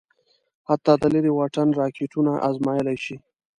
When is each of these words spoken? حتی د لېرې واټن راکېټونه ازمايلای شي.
حتی 0.67 0.93
د 0.97 1.03
لېرې 1.13 1.31
واټن 1.37 1.67
راکېټونه 1.79 2.31
ازمايلای 2.49 2.97
شي. 3.05 3.15